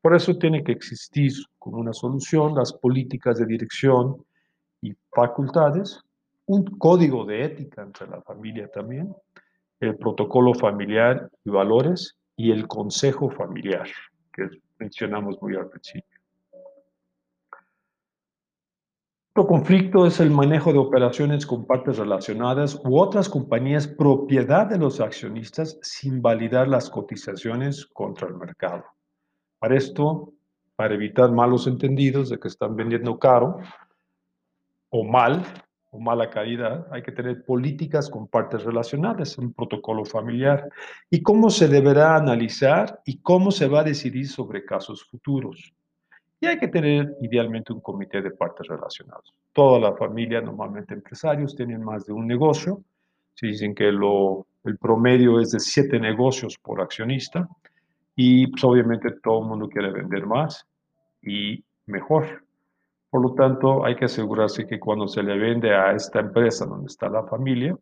Por 0.01 0.17
eso 0.17 0.39
tiene 0.39 0.65
que 0.65 0.73
existir 0.73 1.33
como 1.59 1.77
una 1.77 1.93
solución 1.93 2.55
las 2.55 2.73
políticas 2.73 3.37
de 3.37 3.45
dirección 3.45 4.25
y 4.81 4.95
facultades, 5.15 6.03
un 6.47 6.65
código 6.65 7.27
de 7.27 7.45
ética 7.45 7.83
entre 7.83 8.09
la 8.09 8.23
familia 8.23 8.67
también, 8.69 9.15
el 9.81 9.97
protocolo 9.97 10.55
familiar 10.55 11.31
y 11.45 11.51
valores 11.51 12.17
y 12.37 12.53
el 12.53 12.69
consejo 12.69 13.31
familiar, 13.31 13.89
que 14.33 14.49
mencionamos 14.79 15.41
muy 15.41 15.57
al 15.57 15.69
principio. 15.69 16.21
Otro 19.33 19.47
conflicto 19.47 20.07
es 20.07 20.19
el 20.21 20.31
manejo 20.31 20.73
de 20.73 20.79
operaciones 20.79 21.47
con 21.47 21.65
partes 21.65 21.99
relacionadas 21.99 22.81
u 22.85 22.99
otras 22.99 23.29
compañías 23.29 23.87
propiedad 23.87 24.67
de 24.67 24.77
los 24.77 25.01
accionistas 25.01 25.79
sin 25.83 26.21
validar 26.21 26.67
las 26.69 26.91
cotizaciones 26.91 27.87
contra 27.87 28.29
el 28.29 28.35
mercado. 28.35 28.85
Para 29.59 29.77
esto, 29.77 30.33
para 30.75 30.95
evitar 30.95 31.31
malos 31.31 31.67
entendidos 31.67 32.29
de 32.29 32.39
que 32.39 32.49
están 32.49 32.75
vendiendo 32.75 33.19
caro 33.19 33.61
o 34.91 35.05
mal, 35.05 35.45
o 35.91 35.99
mala 35.99 36.31
calidad, 36.31 36.87
hay 36.93 37.03
que 37.03 37.13
tener 37.13 37.45
políticas 37.45 38.09
con 38.09 38.29
partes 38.29 38.63
relacionadas, 38.65 39.37
un 39.39 39.53
protocolo 39.53 40.05
familiar, 40.05 40.69
y 41.11 41.23
cómo 41.23 41.51
se 41.51 41.69
deberá 41.69 42.17
analizar 42.17 43.01
y 43.05 43.19
cómo 43.19 43.51
se 43.51 43.69
va 43.69 43.81
a 43.81 43.85
decidir 43.85 44.29
sobre 44.29 44.65
casos 44.65 45.05
futuros. 45.05 45.73
Y 46.41 46.47
hay 46.47 46.59
que 46.59 46.69
tener 46.69 47.17
idealmente 47.21 47.73
un 47.73 47.81
comité 47.81 48.23
de 48.23 48.31
partes 48.31 48.67
relacionadas. 48.67 49.35
Toda 49.53 49.79
la 49.79 49.95
familia, 49.97 50.41
normalmente 50.41 50.95
empresarios, 50.95 51.55
tienen 51.55 51.83
más 51.83 52.07
de 52.07 52.13
un 52.13 52.27
negocio. 52.27 52.83
Se 53.35 53.49
dicen 53.49 53.75
que 53.75 53.93
lo, 53.93 54.47
el 54.65 54.79
promedio 54.79 55.41
es 55.41 55.51
de 55.51 55.61
siete 55.61 55.99
negocios 55.99 56.57
por 56.57 56.81
accionista 56.81 57.47
y 58.17 58.47
pues, 58.47 58.63
obviamente 58.65 59.11
todo 59.23 59.43
el 59.43 59.49
mundo 59.49 59.69
quiere 59.69 59.91
vender 59.91 60.27
más 60.27 60.67
y 61.23 61.63
mejor. 61.87 62.45
Por 63.11 63.23
lo 63.23 63.35
tanto, 63.35 63.85
hay 63.85 63.97
que 63.97 64.05
asegurarse 64.05 64.67
que 64.67 64.79
cuando 64.79 65.09
se 65.09 65.23
le 65.23 65.37
vende 65.37 65.75
a 65.75 65.93
esta 65.93 66.21
empresa 66.21 66.65
donde 66.65 66.87
está 66.87 67.09
la 67.09 67.25
familia, 67.25 67.77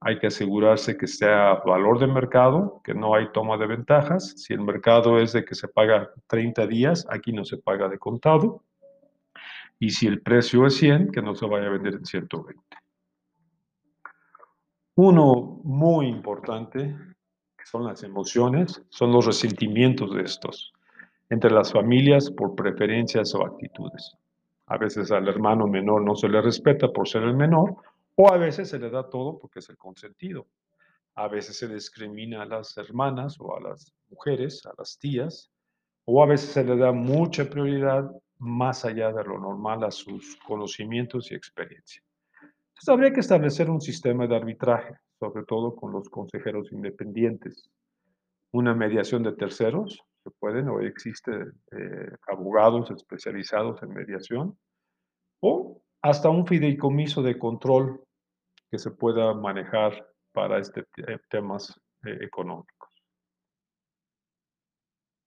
hay 0.00 0.18
que 0.18 0.28
asegurarse 0.28 0.96
que 0.96 1.06
sea 1.06 1.54
valor 1.66 1.98
de 1.98 2.06
mercado, 2.06 2.80
que 2.82 2.94
no 2.94 3.14
hay 3.14 3.30
toma 3.32 3.58
de 3.58 3.66
ventajas. 3.66 4.34
Si 4.36 4.54
el 4.54 4.60
mercado 4.60 5.18
es 5.18 5.32
de 5.32 5.44
que 5.44 5.54
se 5.54 5.68
paga 5.68 6.10
30 6.28 6.66
días, 6.66 7.06
aquí 7.10 7.32
no 7.32 7.44
se 7.44 7.58
paga 7.58 7.88
de 7.88 7.98
contado. 7.98 8.62
Y 9.78 9.90
si 9.90 10.06
el 10.06 10.22
precio 10.22 10.64
es 10.66 10.76
100, 10.76 11.10
que 11.10 11.20
no 11.20 11.34
se 11.34 11.46
vaya 11.46 11.66
a 11.66 11.70
vender 11.70 11.94
en 11.94 12.06
120. 12.06 12.62
Uno 14.94 15.60
muy 15.64 16.06
importante, 16.06 16.96
son 17.64 17.84
las 17.84 18.02
emociones, 18.02 18.82
son 18.88 19.12
los 19.12 19.26
resentimientos 19.26 20.14
de 20.14 20.22
estos, 20.22 20.72
entre 21.28 21.50
las 21.50 21.72
familias 21.72 22.30
por 22.30 22.54
preferencias 22.54 23.34
o 23.34 23.44
actitudes. 23.44 24.16
A 24.70 24.78
veces 24.78 25.10
al 25.10 25.26
hermano 25.26 25.66
menor 25.66 26.04
no 26.04 26.14
se 26.14 26.28
le 26.28 26.40
respeta 26.40 26.92
por 26.92 27.08
ser 27.08 27.24
el 27.24 27.34
menor, 27.34 27.74
o 28.14 28.32
a 28.32 28.36
veces 28.36 28.68
se 28.68 28.78
le 28.78 28.88
da 28.88 29.10
todo 29.10 29.36
porque 29.36 29.58
es 29.58 29.68
el 29.68 29.76
consentido. 29.76 30.46
A 31.16 31.26
veces 31.26 31.58
se 31.58 31.66
discrimina 31.66 32.42
a 32.42 32.46
las 32.46 32.76
hermanas 32.76 33.36
o 33.40 33.56
a 33.56 33.60
las 33.60 33.92
mujeres, 34.08 34.64
a 34.66 34.72
las 34.78 34.96
tías, 34.96 35.50
o 36.04 36.22
a 36.22 36.26
veces 36.26 36.50
se 36.50 36.62
le 36.62 36.76
da 36.76 36.92
mucha 36.92 37.50
prioridad 37.50 38.08
más 38.38 38.84
allá 38.84 39.12
de 39.12 39.24
lo 39.24 39.40
normal 39.40 39.82
a 39.82 39.90
sus 39.90 40.36
conocimientos 40.46 41.32
y 41.32 41.34
experiencia. 41.34 42.00
Entonces 42.40 42.88
habría 42.88 43.12
que 43.12 43.20
establecer 43.20 43.68
un 43.68 43.80
sistema 43.80 44.28
de 44.28 44.36
arbitraje, 44.36 44.94
sobre 45.18 45.44
todo 45.46 45.74
con 45.74 45.90
los 45.90 46.08
consejeros 46.08 46.70
independientes. 46.70 47.68
Una 48.52 48.72
mediación 48.72 49.24
de 49.24 49.32
terceros 49.32 50.00
se 50.22 50.30
pueden 50.38 50.68
o 50.68 50.80
existen 50.80 51.52
eh, 51.72 52.10
abogados 52.28 52.90
especializados 52.90 53.82
en 53.82 53.90
mediación 53.90 54.58
o 55.42 55.82
hasta 56.02 56.28
un 56.28 56.46
fideicomiso 56.46 57.22
de 57.22 57.38
control 57.38 58.02
que 58.70 58.78
se 58.78 58.90
pueda 58.90 59.34
manejar 59.34 60.06
para 60.32 60.58
este 60.58 60.84
temas 61.28 61.80
eh, 62.04 62.18
económicos. 62.22 62.90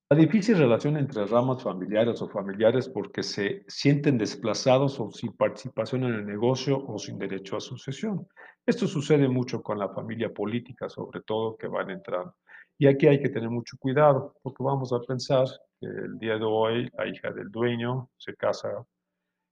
La 0.10 0.20
difícil 0.20 0.58
relación 0.58 0.98
entre 0.98 1.26
ramas 1.26 1.64
familiares 1.64 2.22
o 2.22 2.30
familiares 2.30 2.88
porque 2.88 3.24
se 3.24 3.64
sienten 3.68 4.18
desplazados 4.18 5.00
o 5.00 5.10
sin 5.10 5.36
participación 5.36 6.04
en 6.04 6.14
el 6.14 6.26
negocio 6.26 6.78
o 6.86 7.00
sin 7.00 7.18
derecho 7.18 7.58
a 7.58 7.60
sucesión. 7.60 8.28
Esto 8.64 8.86
sucede 8.88 9.28
mucho 9.28 9.64
con 9.64 9.80
la 9.80 9.90
familia 9.90 10.32
política, 10.32 10.88
sobre 10.88 11.22
todo, 11.22 11.58
que 11.58 11.68
van 11.68 11.90
entrando. 11.90 12.36
Y 12.84 12.88
aquí 12.88 13.08
hay 13.08 13.18
que 13.18 13.30
tener 13.30 13.50
mucho 13.50 13.78
cuidado, 13.78 14.36
porque 14.42 14.62
vamos 14.62 14.92
a 14.92 15.00
pensar 15.00 15.48
que 15.80 15.88
el 15.88 16.20
día 16.20 16.38
de 16.38 16.44
hoy 16.44 16.90
la 16.98 17.08
hija 17.08 17.32
del 17.32 17.50
dueño 17.50 18.10
se 18.18 18.36
casa 18.36 18.86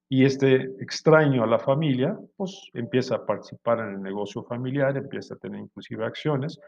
y 0.09 0.25
este 0.25 0.63
extraño 0.83 1.41
a 1.41 1.47
la 1.47 1.57
familia, 1.57 2.19
pues 2.35 2.69
empieza 2.73 3.15
a 3.15 3.25
participar 3.25 3.79
en 3.79 3.93
el 3.93 4.01
negocio 4.01 4.43
familiar, 4.43 4.97
empieza 4.97 5.35
a 5.35 5.37
tener 5.37 5.61
inclusive 5.61 6.05
acciones, 6.05 6.59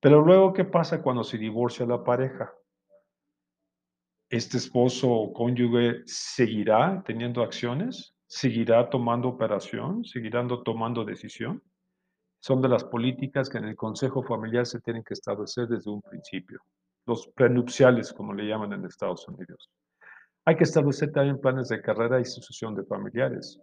pero 0.00 0.20
luego, 0.20 0.52
¿qué 0.52 0.66
pasa 0.66 1.00
cuando 1.00 1.24
se 1.24 1.38
divorcia 1.38 1.86
la 1.86 2.04
pareja? 2.04 2.52
¿Este 4.28 4.58
esposo 4.58 5.10
o 5.10 5.32
cónyuge 5.32 6.02
seguirá 6.04 7.02
teniendo 7.06 7.42
acciones? 7.42 8.14
¿Seguirá 8.26 8.90
tomando 8.90 9.28
operación? 9.28 10.04
¿Seguirá 10.04 10.46
tomando 10.62 11.06
decisión? 11.06 11.62
Son 12.42 12.60
de 12.60 12.68
las 12.68 12.82
políticas 12.82 13.48
que 13.48 13.58
en 13.58 13.66
el 13.66 13.76
Consejo 13.76 14.22
Familiar 14.22 14.66
se 14.66 14.80
tienen 14.80 15.04
que 15.04 15.14
establecer 15.14 15.68
desde 15.68 15.90
un 15.90 16.02
principio, 16.02 16.60
los 17.06 17.28
prenupciales, 17.28 18.12
como 18.12 18.34
le 18.34 18.48
llaman 18.48 18.72
en 18.72 18.84
Estados 18.84 19.28
Unidos. 19.28 19.70
Hay 20.44 20.56
que 20.56 20.64
establecer 20.64 21.12
también 21.12 21.40
planes 21.40 21.68
de 21.68 21.80
carrera 21.80 22.20
y 22.20 22.24
sucesión 22.24 22.74
de 22.74 22.82
familiares. 22.84 23.60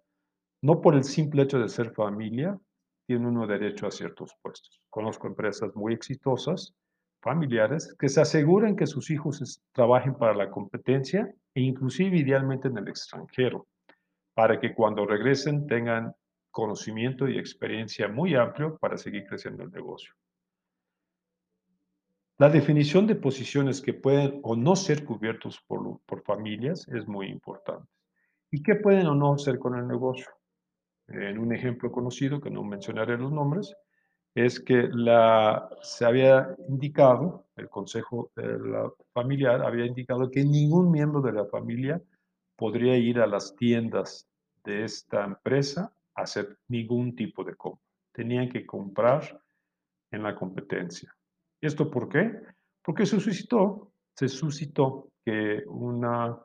No 0.62 0.80
por 0.80 0.96
el 0.96 1.04
simple 1.04 1.44
hecho 1.44 1.60
de 1.60 1.68
ser 1.68 1.92
familia, 1.92 2.58
tiene 3.06 3.28
uno 3.28 3.46
derecho 3.46 3.86
a 3.86 3.92
ciertos 3.92 4.34
puestos. 4.42 4.80
Conozco 4.90 5.28
empresas 5.28 5.76
muy 5.76 5.94
exitosas, 5.94 6.74
familiares, 7.22 7.94
que 8.00 8.08
se 8.08 8.22
aseguran 8.22 8.78
que 8.78 8.88
sus 8.88 9.12
hijos 9.12 9.62
trabajen 9.74 10.16
para 10.16 10.34
la 10.34 10.50
competencia 10.50 11.30
e 11.54 11.62
inclusive 11.62 12.16
idealmente 12.16 12.70
en 12.70 12.78
el 12.78 12.88
extranjero, 12.88 13.68
para 14.34 14.58
que 14.58 14.74
cuando 14.74 15.06
regresen 15.06 15.68
tengan 15.68 16.14
conocimiento 16.52 17.28
y 17.28 17.38
experiencia 17.38 18.08
muy 18.08 18.36
amplio 18.36 18.78
para 18.78 18.98
seguir 18.98 19.26
creciendo 19.28 19.64
el 19.64 19.72
negocio. 19.72 20.14
La 22.38 22.50
definición 22.50 23.06
de 23.06 23.16
posiciones 23.16 23.82
que 23.82 23.94
pueden 23.94 24.40
o 24.44 24.56
no 24.56 24.76
ser 24.76 25.04
cubiertos 25.04 25.62
por, 25.68 26.00
por 26.06 26.24
familias 26.24 26.88
es 26.88 27.08
muy 27.08 27.28
importante. 27.28 27.88
¿Y 28.50 28.64
qué 28.64 28.76
pueden 28.76 29.08
o 29.08 29.16
no 29.16 29.34
hacer 29.34 29.60
con 29.60 29.78
el 29.78 29.88
negocio? 29.88 30.28
En 31.08 31.38
un 31.38 31.54
ejemplo 31.54 31.92
conocido, 31.92 32.40
que 32.40 32.50
no 32.50 32.64
mencionaré 32.64 33.18
los 33.18 33.32
nombres, 33.32 33.76
es 34.36 34.60
que 34.60 34.88
la, 34.94 35.70
se 35.82 36.06
había 36.06 36.56
indicado, 36.68 37.48
el 37.56 37.68
Consejo 37.68 38.32
de 38.36 38.58
la 38.60 38.90
Familiar 39.12 39.62
había 39.62 39.86
indicado 39.86 40.30
que 40.32 40.44
ningún 40.44 40.92
miembro 40.92 41.22
de 41.22 41.34
la 41.34 41.46
familia 41.46 42.02
podría 42.56 42.96
ir 42.96 43.20
a 43.20 43.28
las 43.28 43.56
tiendas 43.56 44.30
de 44.64 44.84
esta 44.84 45.26
empresa 45.26 45.92
hacer 46.22 46.58
ningún 46.68 47.16
tipo 47.16 47.44
de 47.44 47.56
compra. 47.56 47.84
Tenían 48.12 48.50
que 48.50 48.66
comprar 48.66 49.42
en 50.12 50.24
la 50.24 50.36
competencia. 50.36 51.16
¿Esto 51.62 51.90
por 51.90 52.10
qué? 52.10 52.32
Porque 52.84 53.06
se 53.06 53.20
suscitó, 53.20 53.92
se 54.16 54.28
suscitó 54.28 55.12
que 55.24 55.64
una 55.68 56.38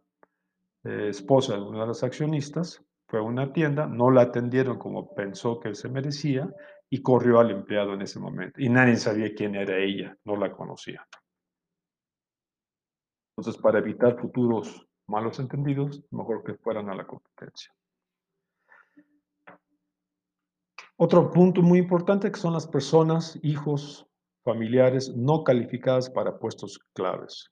eh, 0.84 1.08
esposa 1.08 1.54
de 1.54 1.62
una 1.62 1.82
de 1.82 1.86
las 1.88 2.02
accionistas 2.02 2.82
fue 3.06 3.18
a 3.20 3.22
una 3.22 3.52
tienda, 3.52 3.86
no 3.86 4.10
la 4.10 4.22
atendieron 4.22 4.78
como 4.78 5.14
pensó 5.14 5.60
que 5.60 5.74
se 5.74 5.88
merecía 5.88 6.52
y 6.90 7.02
corrió 7.02 7.40
al 7.40 7.50
empleado 7.50 7.94
en 7.94 8.02
ese 8.02 8.18
momento. 8.18 8.60
Y 8.60 8.68
nadie 8.68 8.96
sabía 8.96 9.34
quién 9.34 9.54
era 9.54 9.78
ella, 9.78 10.16
no 10.24 10.36
la 10.36 10.52
conocía. 10.52 11.06
Entonces, 13.36 13.60
para 13.60 13.78
evitar 13.78 14.18
futuros 14.18 14.86
malos 15.06 15.38
entendidos, 15.38 16.02
mejor 16.10 16.44
que 16.44 16.54
fueran 16.54 16.88
a 16.88 16.94
la 16.94 17.06
competencia. 17.06 17.72
Otro 20.96 21.30
punto 21.32 21.60
muy 21.60 21.80
importante 21.80 22.30
que 22.30 22.38
son 22.38 22.52
las 22.52 22.68
personas, 22.68 23.38
hijos, 23.42 24.06
familiares 24.44 25.14
no 25.16 25.42
calificadas 25.42 26.08
para 26.08 26.38
puestos 26.38 26.78
claves. 26.92 27.50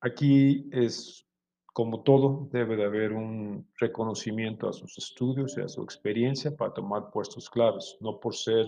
Aquí 0.00 0.68
es 0.70 1.26
como 1.72 2.04
todo, 2.04 2.48
debe 2.52 2.76
de 2.76 2.84
haber 2.84 3.12
un 3.12 3.68
reconocimiento 3.80 4.68
a 4.68 4.72
sus 4.72 4.96
estudios 4.96 5.56
y 5.58 5.62
a 5.62 5.68
su 5.68 5.82
experiencia 5.82 6.54
para 6.54 6.72
tomar 6.72 7.10
puestos 7.10 7.50
claves. 7.50 7.96
No 8.00 8.20
por 8.20 8.36
ser 8.36 8.66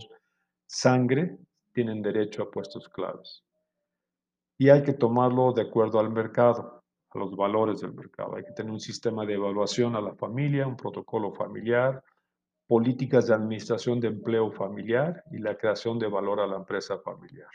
sangre 0.66 1.38
tienen 1.73 2.02
derecho 2.02 2.42
a 2.42 2.50
puestos 2.50 2.88
claves. 2.88 3.45
Y 4.59 4.71
hay 4.71 4.83
que 4.83 4.95
tomarlo 4.95 5.52
de 5.52 5.62
acuerdo 5.62 6.00
al 6.00 6.11
mercado, 6.11 6.83
a 7.11 7.18
los 7.18 7.37
valores 7.37 7.80
del 7.80 7.95
mercado. 7.95 8.35
Hay 8.35 8.42
que 8.42 8.52
tener 8.52 8.73
un 8.73 8.80
sistema 8.80 9.25
de 9.25 9.35
evaluación 9.35 9.95
a 9.95 10.00
la 10.00 10.16
familia, 10.16 10.66
un 10.66 10.76
protocolo 10.76 11.33
familiar, 11.33 12.02
políticas 12.67 13.27
de 13.27 13.35
administración 13.35 14.01
de 14.01 14.09
empleo 14.09 14.51
familiar 14.51 15.23
y 15.31 15.39
la 15.39 15.57
creación 15.57 15.99
de 15.99 16.09
valor 16.09 16.41
a 16.41 16.47
la 16.47 16.57
empresa 16.57 16.99
familiar. 16.99 17.51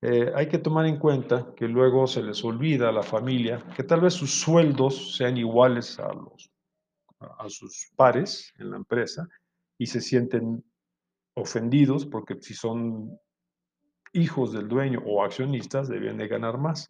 Eh, 0.00 0.30
hay 0.34 0.48
que 0.48 0.58
tomar 0.58 0.86
en 0.86 0.98
cuenta 0.98 1.52
que 1.56 1.66
luego 1.66 2.06
se 2.06 2.22
les 2.22 2.44
olvida 2.44 2.88
a 2.88 2.92
la 2.92 3.02
familia 3.02 3.64
que 3.74 3.82
tal 3.82 4.00
vez 4.00 4.14
sus 4.14 4.30
sueldos 4.30 5.16
sean 5.16 5.36
iguales 5.36 5.98
a, 5.98 6.12
los, 6.12 6.52
a 7.18 7.48
sus 7.48 7.90
pares 7.96 8.54
en 8.58 8.70
la 8.70 8.76
empresa 8.76 9.28
y 9.76 9.86
se 9.86 10.00
sienten 10.00 10.64
ofendidos 11.34 12.06
porque 12.06 12.40
si 12.40 12.54
son 12.54 13.18
hijos 14.12 14.52
del 14.52 14.68
dueño 14.68 15.02
o 15.04 15.24
accionistas 15.24 15.88
deben 15.88 16.16
de 16.16 16.28
ganar 16.28 16.58
más. 16.58 16.88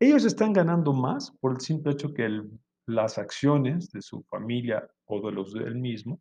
Ellos 0.00 0.24
están 0.24 0.52
ganando 0.52 0.92
más 0.94 1.30
por 1.40 1.52
el 1.52 1.60
simple 1.60 1.92
hecho 1.92 2.12
que 2.12 2.42
las 2.86 3.18
acciones 3.18 3.90
de 3.92 4.00
su 4.00 4.22
familia 4.24 4.88
o 5.06 5.20
de 5.26 5.32
los 5.32 5.52
del 5.52 5.74
mismo 5.74 6.20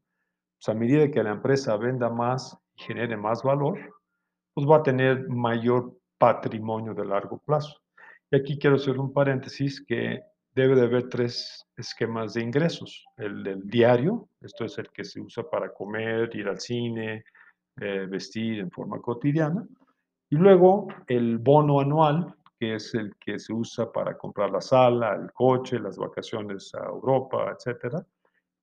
a 0.69 0.73
medida 0.73 1.11
que 1.11 1.23
la 1.23 1.31
empresa 1.31 1.77
venda 1.77 2.09
más 2.09 2.57
y 2.75 2.83
genere 2.83 3.17
más 3.17 3.43
valor, 3.43 3.77
pues 4.53 4.67
va 4.67 4.77
a 4.77 4.83
tener 4.83 5.27
mayor 5.29 5.93
patrimonio 6.17 6.93
de 6.93 7.05
largo 7.05 7.39
plazo. 7.39 7.77
Y 8.31 8.37
aquí 8.37 8.57
quiero 8.57 8.77
hacer 8.77 8.97
un 8.97 9.13
paréntesis 9.13 9.83
que 9.85 10.21
debe 10.53 10.75
de 10.75 10.83
haber 10.83 11.09
tres 11.09 11.65
esquemas 11.75 12.33
de 12.33 12.41
ingresos. 12.41 13.05
El 13.17 13.43
del 13.43 13.67
diario, 13.69 14.29
esto 14.41 14.65
es 14.65 14.77
el 14.77 14.89
que 14.91 15.03
se 15.03 15.19
usa 15.19 15.43
para 15.49 15.73
comer, 15.73 16.33
ir 16.33 16.47
al 16.47 16.59
cine, 16.59 17.25
eh, 17.79 18.07
vestir 18.09 18.59
en 18.59 18.71
forma 18.71 19.01
cotidiana. 19.01 19.67
Y 20.29 20.37
luego 20.37 20.87
el 21.07 21.37
bono 21.37 21.81
anual, 21.81 22.33
que 22.57 22.75
es 22.75 22.95
el 22.95 23.13
que 23.17 23.37
se 23.37 23.53
usa 23.53 23.91
para 23.91 24.17
comprar 24.17 24.49
la 24.49 24.61
sala, 24.61 25.13
el 25.15 25.31
coche, 25.33 25.77
las 25.77 25.97
vacaciones 25.97 26.73
a 26.73 26.85
Europa, 26.85 27.53
etc. 27.53 27.97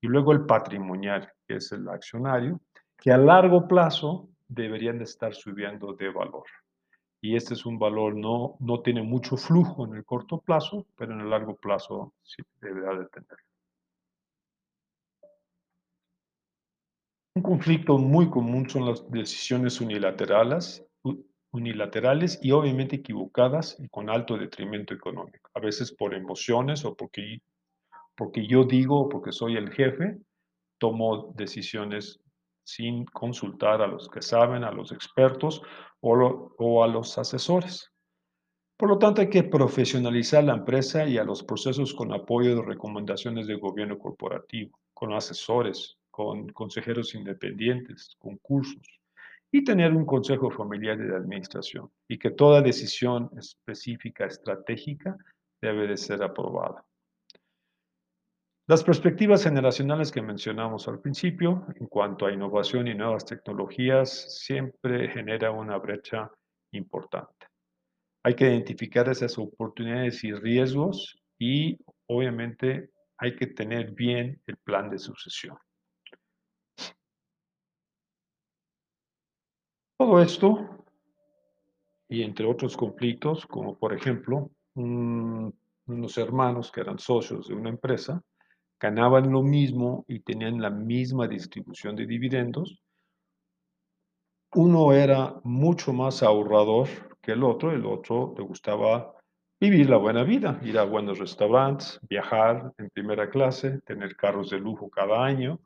Y 0.00 0.08
luego 0.08 0.32
el 0.32 0.46
patrimonial, 0.46 1.30
es 1.56 1.72
el 1.72 1.88
accionario, 1.88 2.60
que 2.98 3.12
a 3.12 3.18
largo 3.18 3.66
plazo 3.66 4.28
deberían 4.48 4.98
de 4.98 5.04
estar 5.04 5.34
subiendo 5.34 5.94
de 5.94 6.10
valor. 6.10 6.44
Y 7.20 7.36
este 7.36 7.54
es 7.54 7.64
un 7.64 7.78
valor, 7.78 8.16
no, 8.16 8.56
no 8.58 8.80
tiene 8.80 9.02
mucho 9.02 9.36
flujo 9.36 9.86
en 9.86 9.94
el 9.94 10.04
corto 10.04 10.40
plazo, 10.40 10.86
pero 10.96 11.12
en 11.12 11.20
el 11.20 11.30
largo 11.30 11.54
plazo 11.56 12.12
sí 12.22 12.42
deberá 12.60 12.98
de 12.98 13.06
tener. 13.06 13.38
Un 17.34 17.42
conflicto 17.42 17.96
muy 17.96 18.28
común 18.28 18.68
son 18.68 18.86
las 18.86 19.08
decisiones 19.10 19.80
unilaterales, 19.80 20.84
unilaterales 21.52 22.38
y 22.42 22.50
obviamente 22.50 22.96
equivocadas 22.96 23.76
y 23.78 23.88
con 23.88 24.10
alto 24.10 24.36
detrimento 24.36 24.92
económico. 24.92 25.50
A 25.54 25.60
veces 25.60 25.92
por 25.92 26.14
emociones 26.14 26.84
o 26.84 26.94
porque, 26.94 27.40
porque 28.16 28.46
yo 28.46 28.64
digo 28.64 29.00
o 29.00 29.08
porque 29.08 29.32
soy 29.32 29.56
el 29.56 29.70
jefe, 29.70 30.18
tomo 30.82 31.32
decisiones 31.36 32.18
sin 32.64 33.04
consultar 33.04 33.80
a 33.82 33.86
los 33.86 34.08
que 34.08 34.20
saben, 34.20 34.64
a 34.64 34.72
los 34.72 34.90
expertos 34.90 35.62
o, 36.00 36.52
o, 36.58 36.82
a 36.82 36.88
los 36.88 37.16
asesores. 37.18 37.92
Por 38.76 38.88
lo 38.88 38.98
tanto, 38.98 39.20
hay 39.20 39.30
que 39.30 39.44
profesionalizar 39.44 40.42
la 40.42 40.54
empresa 40.54 41.06
y 41.06 41.18
a 41.18 41.24
los 41.24 41.44
procesos 41.44 41.94
con 41.94 42.12
apoyo 42.12 42.56
de 42.56 42.62
recomendaciones 42.62 43.46
del 43.46 43.60
gobierno 43.60 43.96
corporativo, 43.96 44.76
con 44.92 45.12
asesores, 45.12 45.98
con 46.10 46.48
consejeros 46.48 47.14
independientes, 47.14 48.16
con 48.18 48.38
cursos, 48.38 48.84
y 49.52 49.62
tener 49.62 49.92
un 49.92 50.04
consejo 50.04 50.50
familiar 50.50 50.98
de 50.98 51.14
administración, 51.14 51.92
y 52.08 52.18
que 52.18 52.32
toda 52.32 52.60
decisión 52.60 53.30
específica, 53.38 54.26
estratégica, 54.26 55.16
debe 55.60 55.86
de 55.86 55.96
ser 55.96 56.24
aprobada. 56.24 56.84
Las 58.68 58.84
perspectivas 58.84 59.42
generacionales 59.42 60.12
que 60.12 60.22
mencionamos 60.22 60.86
al 60.86 61.00
principio, 61.00 61.66
en 61.74 61.88
cuanto 61.88 62.26
a 62.26 62.32
innovación 62.32 62.86
y 62.86 62.94
nuevas 62.94 63.24
tecnologías, 63.24 64.38
siempre 64.38 65.08
genera 65.08 65.50
una 65.50 65.76
brecha 65.78 66.30
importante. 66.70 67.48
Hay 68.22 68.34
que 68.36 68.44
identificar 68.44 69.08
esas 69.08 69.36
oportunidades 69.36 70.22
y 70.22 70.32
riesgos 70.32 71.20
y 71.40 71.76
obviamente 72.06 72.90
hay 73.18 73.34
que 73.34 73.48
tener 73.48 73.90
bien 73.90 74.40
el 74.46 74.56
plan 74.58 74.88
de 74.90 74.98
sucesión. 75.00 75.58
Todo 79.98 80.22
esto, 80.22 80.84
y 82.08 82.22
entre 82.22 82.46
otros 82.46 82.76
conflictos, 82.76 83.44
como 83.44 83.76
por 83.76 83.92
ejemplo 83.92 84.52
unos 84.74 86.16
hermanos 86.16 86.70
que 86.70 86.80
eran 86.80 87.00
socios 87.00 87.48
de 87.48 87.54
una 87.54 87.68
empresa, 87.68 88.22
ganaban 88.82 89.30
lo 89.30 89.42
mismo 89.42 90.04
y 90.08 90.18
tenían 90.18 90.60
la 90.60 90.68
misma 90.68 91.28
distribución 91.28 91.94
de 91.94 92.04
dividendos, 92.04 92.82
uno 94.54 94.92
era 94.92 95.36
mucho 95.44 95.92
más 95.92 96.24
ahorrador 96.24 96.88
que 97.22 97.32
el 97.32 97.44
otro, 97.44 97.70
el 97.70 97.86
otro 97.86 98.34
le 98.36 98.42
gustaba 98.42 99.14
vivir 99.60 99.88
la 99.88 99.98
buena 99.98 100.24
vida, 100.24 100.58
ir 100.64 100.76
a 100.80 100.82
buenos 100.82 101.20
restaurantes, 101.20 102.00
viajar 102.10 102.72
en 102.76 102.90
primera 102.90 103.30
clase, 103.30 103.80
tener 103.82 104.16
carros 104.16 104.50
de 104.50 104.58
lujo 104.58 104.90
cada 104.90 105.24
año, 105.24 105.60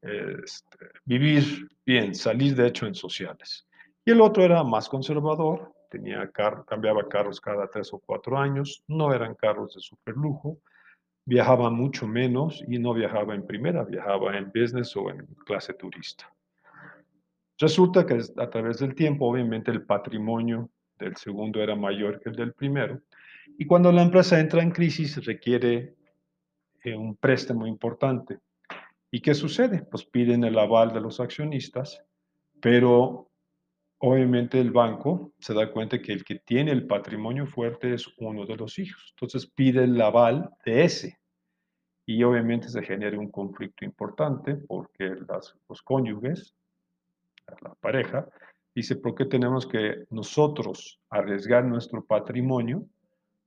este, 0.00 0.78
vivir 1.04 1.68
bien, 1.84 2.14
salir 2.14 2.54
de 2.54 2.68
hecho 2.68 2.86
en 2.86 2.94
sociales. 2.94 3.66
Y 4.04 4.12
el 4.12 4.20
otro 4.20 4.44
era 4.44 4.62
más 4.62 4.88
conservador, 4.88 5.72
tenía 5.90 6.30
cambiaba 6.30 7.08
carros 7.08 7.40
cada 7.40 7.66
tres 7.66 7.92
o 7.92 7.98
cuatro 7.98 8.38
años, 8.38 8.84
no 8.86 9.12
eran 9.12 9.34
carros 9.34 9.74
de 9.74 9.80
super 9.80 10.14
lujo, 10.14 10.58
viajaba 11.24 11.70
mucho 11.70 12.06
menos 12.06 12.62
y 12.68 12.78
no 12.78 12.92
viajaba 12.94 13.34
en 13.34 13.46
primera, 13.46 13.84
viajaba 13.84 14.36
en 14.36 14.52
business 14.54 14.94
o 14.96 15.10
en 15.10 15.26
clase 15.46 15.74
turista. 15.74 16.30
Resulta 17.58 18.04
que 18.04 18.20
a 18.36 18.50
través 18.50 18.78
del 18.78 18.94
tiempo, 18.94 19.26
obviamente, 19.26 19.70
el 19.70 19.82
patrimonio 19.82 20.70
del 20.98 21.16
segundo 21.16 21.62
era 21.62 21.76
mayor 21.76 22.20
que 22.20 22.30
el 22.30 22.36
del 22.36 22.52
primero, 22.52 23.00
y 23.58 23.66
cuando 23.66 23.92
la 23.92 24.02
empresa 24.02 24.40
entra 24.40 24.62
en 24.62 24.70
crisis 24.70 25.24
requiere 25.24 25.94
eh, 26.82 26.96
un 26.96 27.16
préstamo 27.16 27.66
importante. 27.66 28.38
¿Y 29.10 29.20
qué 29.20 29.34
sucede? 29.34 29.82
Pues 29.82 30.04
piden 30.04 30.44
el 30.44 30.58
aval 30.58 30.92
de 30.92 31.00
los 31.00 31.20
accionistas, 31.20 32.02
pero 32.60 33.30
obviamente 34.06 34.60
el 34.60 34.70
banco 34.70 35.32
se 35.38 35.54
da 35.54 35.72
cuenta 35.72 36.02
que 36.02 36.12
el 36.12 36.24
que 36.24 36.34
tiene 36.34 36.72
el 36.72 36.86
patrimonio 36.86 37.46
fuerte 37.46 37.94
es 37.94 38.06
uno 38.18 38.44
de 38.44 38.56
los 38.56 38.78
hijos. 38.78 39.14
Entonces 39.16 39.46
pide 39.46 39.84
el 39.84 39.98
aval 39.98 40.50
de 40.66 40.84
ese. 40.84 41.18
Y 42.04 42.22
obviamente 42.22 42.68
se 42.68 42.82
genera 42.82 43.18
un 43.18 43.30
conflicto 43.30 43.82
importante 43.82 44.56
porque 44.56 45.16
los 45.68 45.82
cónyuges, 45.82 46.54
la 47.62 47.74
pareja, 47.76 48.28
dice, 48.74 48.96
¿por 48.96 49.14
qué 49.14 49.24
tenemos 49.24 49.66
que 49.66 50.04
nosotros 50.10 51.00
arriesgar 51.08 51.64
nuestro 51.64 52.04
patrimonio 52.04 52.84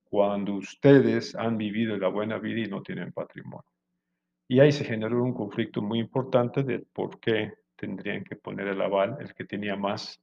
cuando 0.05 0.55
ustedes 0.55 1.35
han 1.35 1.57
vivido 1.57 1.97
la 1.97 2.07
buena 2.07 2.39
vida 2.39 2.61
y 2.61 2.69
no 2.69 2.81
tienen 2.81 3.11
patrimonio? 3.11 3.69
Y 4.47 4.59
ahí 4.59 4.71
se 4.71 4.85
generó 4.85 5.23
un 5.23 5.35
conflicto 5.35 5.83
muy 5.83 5.99
importante 5.99 6.63
de 6.63 6.79
por 6.79 7.19
qué 7.19 7.53
tendrían 7.75 8.23
que 8.23 8.35
poner 8.35 8.69
el 8.69 8.81
aval 8.81 9.17
el 9.19 9.35
que 9.35 9.45
tenía 9.45 9.75
más 9.75 10.19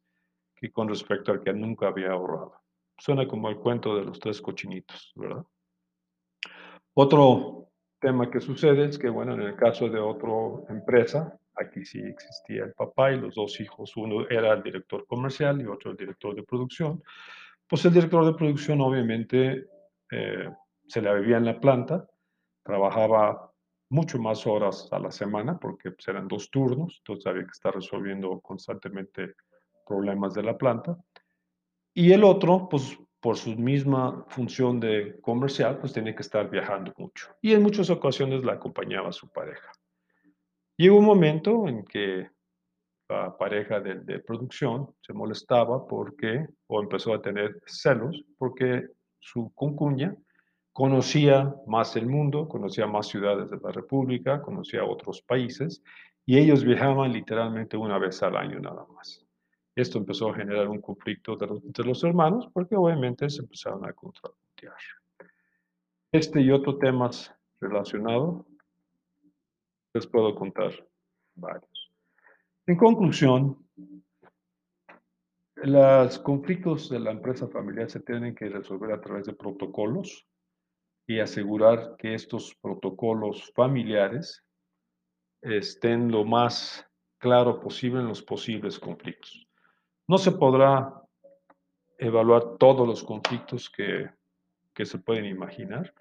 que 0.54 0.70
con 0.70 0.88
respecto 0.88 1.32
al 1.32 1.42
que 1.42 1.52
nunca 1.52 1.88
había 1.88 2.12
ahorrado. 2.12 2.54
Suena 2.98 3.26
como 3.26 3.48
el 3.48 3.56
cuento 3.56 3.96
de 3.96 4.04
los 4.04 4.18
tres 4.20 4.40
cochinitos, 4.40 5.12
¿verdad? 5.16 5.44
Otro 6.94 7.70
tema 7.98 8.30
que 8.30 8.40
sucede 8.40 8.84
es 8.84 8.98
que, 8.98 9.08
bueno, 9.08 9.34
en 9.34 9.42
el 9.42 9.56
caso 9.56 9.88
de 9.88 9.98
otra 9.98 10.30
empresa, 10.68 11.38
aquí 11.56 11.84
sí 11.84 12.00
existía 12.00 12.64
el 12.64 12.72
papá 12.72 13.12
y 13.12 13.20
los 13.20 13.34
dos 13.34 13.60
hijos, 13.60 13.96
uno 13.96 14.28
era 14.28 14.52
el 14.52 14.62
director 14.62 15.06
comercial 15.06 15.60
y 15.60 15.66
otro 15.66 15.90
el 15.90 15.96
director 15.96 16.34
de 16.34 16.42
producción, 16.42 17.02
pues 17.66 17.84
el 17.84 17.94
director 17.94 18.24
de 18.26 18.34
producción 18.34 18.80
obviamente 18.80 19.66
eh, 20.10 20.50
se 20.86 21.02
la 21.02 21.14
vivía 21.14 21.38
en 21.38 21.46
la 21.46 21.58
planta, 21.58 22.06
trabajaba 22.62 23.50
mucho 23.90 24.18
más 24.18 24.46
horas 24.46 24.88
a 24.92 24.98
la 24.98 25.10
semana 25.10 25.58
porque 25.58 25.90
pues, 25.90 26.06
eran 26.08 26.28
dos 26.28 26.50
turnos, 26.50 26.96
entonces 26.98 27.26
había 27.26 27.44
que 27.44 27.50
estar 27.50 27.74
resolviendo 27.74 28.40
constantemente 28.40 29.34
problemas 29.86 30.34
de 30.34 30.42
la 30.42 30.56
planta. 30.56 30.96
Y 31.94 32.12
el 32.12 32.24
otro, 32.24 32.68
pues 32.68 32.98
por 33.20 33.36
su 33.38 33.56
misma 33.56 34.26
función 34.28 34.80
de 34.80 35.18
comercial, 35.22 35.78
pues 35.78 35.92
tiene 35.92 36.14
que 36.14 36.22
estar 36.22 36.50
viajando 36.50 36.92
mucho. 36.98 37.34
Y 37.40 37.52
en 37.52 37.62
muchas 37.62 37.88
ocasiones 37.88 38.44
la 38.44 38.54
acompañaba 38.54 39.12
su 39.12 39.30
pareja. 39.30 39.72
Llegó 40.76 40.98
un 40.98 41.06
momento 41.06 41.66
en 41.68 41.84
que 41.84 42.28
la 43.08 43.36
pareja 43.36 43.80
de, 43.80 44.00
de, 44.00 44.18
producción 44.18 44.94
se 45.00 45.12
molestaba 45.12 45.86
porque, 45.86 46.46
o 46.66 46.82
empezó 46.82 47.14
a 47.14 47.22
tener 47.22 47.60
celos, 47.66 48.22
porque 48.36 48.88
su 49.20 49.52
concuña 49.54 50.14
conocía 50.74 51.54
más 51.66 51.96
el 51.96 52.06
mundo, 52.06 52.48
conocía 52.48 52.86
más 52.86 53.06
ciudades 53.06 53.48
de 53.48 53.58
la 53.62 53.70
República, 53.70 54.42
conocía 54.42 54.84
otros 54.84 55.22
países, 55.22 55.82
y 56.26 56.36
ellos 56.36 56.64
viajaban 56.64 57.12
literalmente 57.12 57.76
una 57.76 57.98
vez 57.98 58.22
al 58.22 58.36
año 58.36 58.58
nada 58.58 58.84
más. 58.94 59.23
Esto 59.76 59.98
empezó 59.98 60.30
a 60.30 60.34
generar 60.34 60.68
un 60.68 60.80
conflicto 60.80 61.36
entre 61.40 61.84
los 61.84 62.04
hermanos 62.04 62.48
porque 62.52 62.76
obviamente 62.76 63.28
se 63.28 63.42
empezaron 63.42 63.84
a 63.84 63.92
contrapuntear. 63.92 64.76
Este 66.12 66.40
y 66.40 66.50
otros 66.52 66.78
temas 66.78 67.34
relacionados 67.60 68.46
les 69.92 70.06
puedo 70.06 70.34
contar 70.34 70.72
varios. 71.34 71.92
En 72.66 72.76
conclusión, 72.76 73.58
los 75.56 76.18
conflictos 76.20 76.88
de 76.88 77.00
la 77.00 77.10
empresa 77.10 77.48
familiar 77.48 77.90
se 77.90 78.00
tienen 78.00 78.34
que 78.34 78.48
resolver 78.48 78.92
a 78.92 79.00
través 79.00 79.26
de 79.26 79.34
protocolos 79.34 80.26
y 81.06 81.20
asegurar 81.20 81.96
que 81.98 82.14
estos 82.14 82.54
protocolos 82.60 83.52
familiares 83.54 84.44
estén 85.42 86.10
lo 86.10 86.24
más 86.24 86.86
claro 87.18 87.60
posible 87.60 88.00
en 88.00 88.08
los 88.08 88.22
posibles 88.22 88.78
conflictos. 88.78 89.43
No 90.06 90.18
se 90.18 90.32
podrá 90.32 90.92
evaluar 91.98 92.58
todos 92.58 92.86
los 92.86 93.02
conflictos 93.02 93.70
que, 93.70 94.10
se 94.84 94.98
pueden 94.98 95.24
imaginar, 95.24 95.94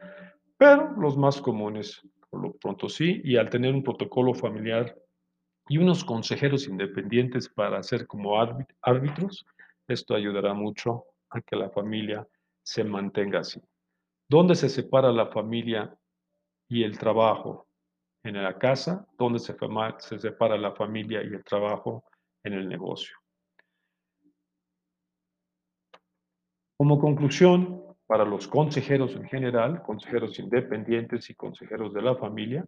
pero 0.57 0.91
los 0.97 1.15
más 1.15 1.39
comunes, 1.39 2.01
por 2.29 2.41
lo 2.41 2.53
pronto 2.53 2.89
sí, 2.89 3.21
y 3.23 3.37
al 3.37 3.49
tener 3.49 3.73
un 3.73 3.83
protocolo 3.83 4.33
familiar 4.33 4.97
y 5.69 5.77
unos 5.77 6.03
consejeros 6.03 6.67
independientes 6.67 7.47
para 7.47 7.81
ser 7.81 8.05
como 8.07 8.33
árbitros, 8.81 9.45
esto 9.87 10.15
ayudará 10.15 10.53
mucho 10.53 11.05
a 11.29 11.39
que 11.39 11.55
la 11.55 11.69
familia 11.69 12.27
se 12.61 12.83
mantenga 12.83 13.39
así. 13.39 13.61
¿Dónde 14.27 14.55
se 14.55 14.67
separa 14.67 15.11
la 15.11 15.27
familia 15.27 15.95
y 16.67 16.83
el 16.83 16.97
trabajo? 16.97 17.67
En 18.23 18.41
la 18.41 18.57
casa, 18.57 19.05
¿dónde 19.17 19.39
se 19.39 19.55
separa 20.19 20.57
la 20.57 20.73
familia 20.73 21.21
y 21.23 21.27
el 21.27 21.43
trabajo 21.43 22.03
en 22.43 22.53
el 22.53 22.67
negocio? 22.67 23.22
Como 26.83 26.99
conclusión, 26.99 27.81
para 28.07 28.25
los 28.25 28.45
consejeros 28.45 29.15
en 29.15 29.23
general, 29.23 29.81
consejeros 29.83 30.37
independientes 30.37 31.29
y 31.29 31.33
consejeros 31.33 31.93
de 31.93 32.01
la 32.01 32.13
familia, 32.17 32.65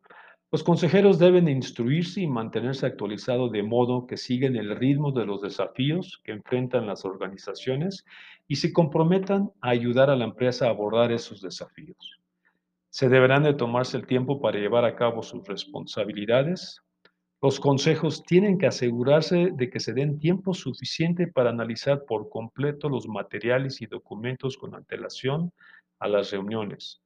los 0.54 0.63
consejeros 0.63 1.19
deben 1.19 1.49
instruirse 1.49 2.21
y 2.21 2.28
mantenerse 2.28 2.86
actualizados 2.86 3.51
de 3.51 3.62
modo 3.62 4.08
que 4.08 4.15
siguen 4.15 4.56
el 4.56 4.73
ritmo 4.78 5.12
de 5.12 5.25
los 5.25 5.41
desafíos 5.41 6.21
que 6.23 6.32
enfrentan 6.32 6.88
las 6.88 7.04
organizaciones 7.04 8.06
y 8.47 8.56
se 8.56 8.71
comprometan 8.71 9.51
a 9.60 9.71
ayudar 9.71 10.10
a 10.10 10.15
la 10.15 10.23
empresa 10.23 10.67
a 10.67 10.69
abordar 10.69 11.12
esos 11.12 11.41
desafíos. 11.41 12.21
Se 12.89 13.10
deberán 13.10 13.43
de 13.43 13.54
tomarse 13.54 13.97
el 13.97 14.08
tiempo 14.08 14.39
para 14.39 14.60
llevar 14.60 14.86
a 14.86 14.95
cabo 14.95 15.23
sus 15.23 15.45
responsabilidades. 15.45 16.82
Los 17.41 17.60
consejos 17.60 18.24
tienen 18.24 18.58
que 18.58 18.67
asegurarse 18.67 19.52
de 19.54 19.69
que 19.69 19.80
se 19.80 19.93
den 19.93 20.17
tiempo 20.19 20.54
suficiente 20.54 21.28
para 21.28 21.50
analizar 21.50 22.06
por 22.06 22.30
completo 22.30 22.89
los 22.89 23.08
materiales 23.08 23.82
y 23.82 23.86
documentos 23.86 24.58
con 24.58 24.74
antelación 24.74 25.52
a 26.00 26.08
las 26.08 26.32
reuniones 26.32 27.02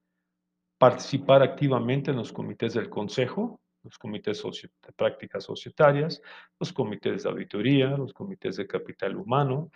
participar 0.80 1.44
activamente 1.44 2.10
en 2.10 2.18
los 2.18 2.32
comités 2.32 2.74
del 2.74 2.90
consejo, 2.90 3.60
los 3.84 4.00
comités 4.00 4.42
de 4.42 4.94
prácticas 4.96 5.44
societarias, 5.44 6.22
los 6.60 6.74
comités 6.74 7.24
de 7.24 7.30
auditoría, 7.30 7.90
los 7.90 8.14
comités 8.14 8.56
de 8.56 8.66
capital 8.66 9.16
humano, 9.18 9.72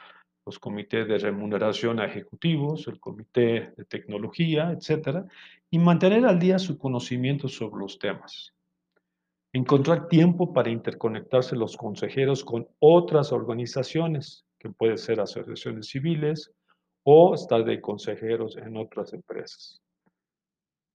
los 0.45 0.57
comités 0.59 1.07
de 1.07 1.17
remuneración 1.17 1.99
a 1.99 2.05
ejecutivos, 2.05 2.87
el 2.87 2.99
comité 2.99 3.73
de 3.77 3.85
tecnología, 3.85 4.71
etcétera, 4.71 5.25
y 5.69 5.77
mantener 5.77 6.25
al 6.25 6.39
día 6.39 6.57
su 6.57 6.77
conocimiento 6.77 7.47
sobre 7.47 7.79
los 7.81 7.99
temas. 7.99 8.53
Encontrar 9.53 10.07
tiempo 10.07 10.51
para 10.51 10.71
interconectarse 10.71 11.55
los 11.55 11.77
consejeros 11.77 12.43
con 12.43 12.67
otras 12.79 13.31
organizaciones, 13.31 14.45
que 14.57 14.69
pueden 14.69 14.97
ser 14.97 15.19
asociaciones 15.19 15.87
civiles 15.87 16.51
o 17.03 17.35
estar 17.35 17.63
de 17.63 17.79
consejeros 17.79 18.57
en 18.57 18.77
otras 18.77 19.13
empresas 19.13 19.83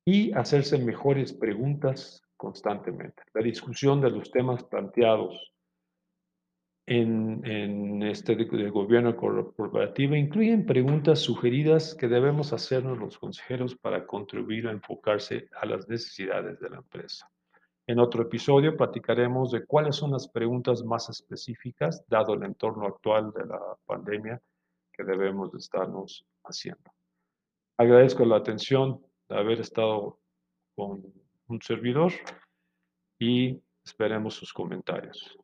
y 0.05 0.33
hacerse 0.33 0.79
mejores 0.79 1.35
preguntas 1.35 2.23
constantemente. 2.37 3.23
La 3.35 3.42
discusión 3.42 4.01
de 4.01 4.11
los 4.11 4.31
temas 4.31 4.64
planteados 4.64 5.53
en, 6.87 8.03
este 8.03 8.35
de, 8.35 8.71
gobierno 8.71 9.14
corporativo 9.14 10.14
incluyen 10.14 10.64
preguntas 10.64 11.18
sugeridas 11.18 11.94
que 11.94 12.09
debemos 12.09 12.55
hacernos 12.55 12.99
los 12.99 13.18
consejeros 13.18 13.77
para 13.77 14.07
contribuir 14.07 14.66
a 14.66 14.73
enfocarse 14.73 15.49
a 15.61 15.66
las 15.66 15.87
necesidades 15.88 16.59
de 16.59 16.71
la 16.71 16.79
empresa. 16.79 17.31
En 17.88 18.01
otro 18.01 18.22
episodio 18.22 18.77
platicaremos 18.77 19.51
de 19.51 19.64
cuáles 19.64 19.96
son 19.96 20.11
las 20.11 20.29
preguntas 20.29 20.85
más 20.85 21.09
específicas, 21.09 22.05
dado 22.07 22.35
el 22.35 22.42
entorno 22.42 22.87
actual 22.87 23.33
de 23.33 23.46
la 23.46 23.59
pandemia, 23.87 24.42
que 24.92 25.05
debemos 25.05 25.51
de 25.53 25.59
estarnos 25.59 26.27
haciendo. 26.44 26.92
Agradezco 27.79 28.27
la 28.27 28.37
atención 28.37 29.01
de 29.31 29.38
haber 29.38 29.61
estado 29.61 30.20
con 30.77 31.03
un 31.46 31.62
servidor 31.62 32.12
y 33.18 33.59
esperemos 33.83 34.35
sus 34.35 34.53
comentarios. 34.53 35.38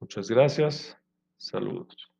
Muchas 0.00 0.28
gracias. 0.28 0.98
Saludos. 1.36 2.15